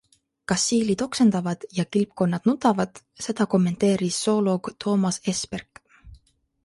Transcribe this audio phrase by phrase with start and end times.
[0.51, 5.85] Kas siilid oksendavad ja kilpkonnad nutavad, seda kommenteeris zooloog Toomas Esperk.